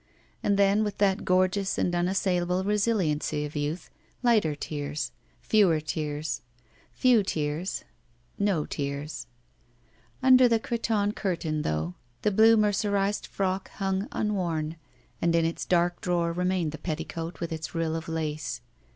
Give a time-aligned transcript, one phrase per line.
[0.41, 3.91] And then, with that gorgeous and unassailable resiliency of youth,
[4.23, 5.11] lighter tears.
[5.43, 6.41] Fewer tears.
[6.91, 7.83] Few tears.
[8.39, 9.27] No tears.
[10.23, 11.93] Under the cretonne curtain, though,
[12.23, 14.77] the blue 10 ^39 THE VERTICAL CITY mercerized frock hung unworn,
[15.21, 18.61] and in its dark drawer remained the petticoat with its rill of lace.